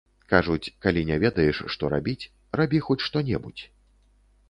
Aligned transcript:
Кажуць, 0.31 0.71
калі 0.85 1.03
не 1.09 1.19
ведаеш, 1.25 1.61
што 1.75 1.93
рабіць, 1.97 2.19
рабі 2.63 2.83
хоць 2.89 3.01
што-небудзь. 3.11 3.63